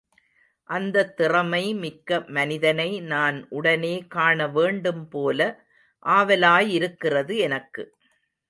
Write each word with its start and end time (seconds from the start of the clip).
அந்தத் 0.69 1.17
திறமை 1.17 1.73
மிக்க 1.73 2.19
மனிதனை 2.27 3.01
நான் 3.01 3.47
உடனே 3.49 4.03
காணவேண்டும்போல 4.15 5.39
ஆவலாயிருக்கிறது 6.05 7.37
எனக்கு. 7.39 7.85